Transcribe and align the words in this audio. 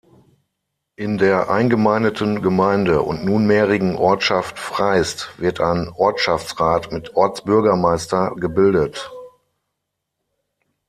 In 0.95 1.19
der 1.19 1.51
eingemeindeten 1.51 2.41
Gemeinde 2.41 3.03
und 3.03 3.23
nunmehrigen 3.23 3.95
Ortschaft 3.95 4.57
Freist 4.57 5.29
wird 5.39 5.59
ein 5.61 5.89
Ortschaftsrat 5.89 6.91
mit 6.91 7.15
Ortsbürgermeister 7.15 8.33
gebildet. 8.35 9.11